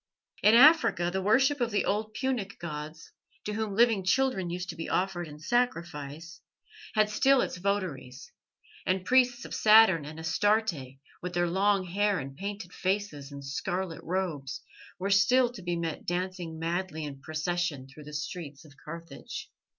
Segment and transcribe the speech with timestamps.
[0.41, 3.11] In Africa the worship of the old Punic gods,
[3.45, 6.41] to whom living children used to be offered in sacrifice,
[6.95, 8.31] had still its votaries,
[8.83, 14.01] and priests of Saturn and Astarte, with their long hair and painted faces and scarlet
[14.03, 14.63] robes,
[14.97, 19.51] were still to be met dancing madly in procession through the streets of Carthage.